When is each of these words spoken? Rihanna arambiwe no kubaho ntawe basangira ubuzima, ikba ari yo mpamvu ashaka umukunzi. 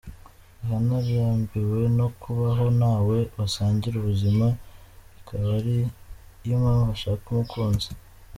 Rihanna 0.59 0.97
arambiwe 1.01 1.79
no 1.97 2.07
kubaho 2.21 2.65
ntawe 2.79 3.17
basangira 3.35 3.95
ubuzima, 3.99 4.47
ikba 5.17 5.47
ari 5.57 5.77
yo 6.47 6.55
mpamvu 6.61 6.89
ashaka 6.95 7.25
umukunzi. 7.29 7.89